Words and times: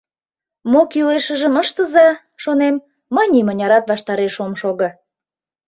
—Мо 0.71 0.81
кӱлешыжым 0.91 1.55
ыштыза, 1.63 2.07
шонем, 2.43 2.75
мый 3.15 3.27
нимынярат 3.35 3.83
ваштареш 3.91 4.35
ом 4.45 4.53
шого. 4.61 4.89